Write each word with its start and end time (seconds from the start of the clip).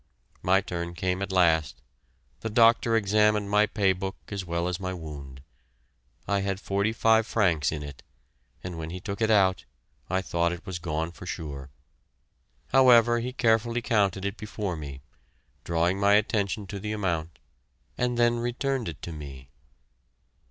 My 0.41 0.61
turn 0.61 0.95
came 0.95 1.21
at 1.21 1.31
last. 1.31 1.79
The 2.39 2.49
doctor 2.49 2.95
examined 2.95 3.51
my 3.51 3.67
pay 3.67 3.93
book 3.93 4.15
as 4.29 4.43
well 4.43 4.67
as 4.67 4.79
my 4.79 4.95
wound. 4.95 5.43
I 6.27 6.39
had 6.39 6.59
forty 6.59 6.91
five 6.91 7.27
francs 7.27 7.71
in 7.71 7.83
it, 7.83 8.01
and 8.63 8.79
when 8.79 8.89
he 8.89 8.99
took 8.99 9.21
it 9.21 9.29
out, 9.29 9.63
I 10.09 10.23
thought 10.23 10.53
it 10.53 10.65
was 10.65 10.79
gone 10.79 11.11
for 11.11 11.27
sure. 11.27 11.69
However, 12.69 13.19
he 13.19 13.31
carefully 13.31 13.83
counted 13.83 14.25
it 14.25 14.37
before 14.37 14.75
me, 14.75 15.01
drawing 15.63 15.99
my 15.99 16.15
attention 16.15 16.65
to 16.65 16.79
the 16.79 16.93
amount, 16.93 17.37
and 17.95 18.17
then 18.17 18.39
returned 18.39 18.89
it 18.89 19.03
to 19.03 19.11
me. 19.11 19.49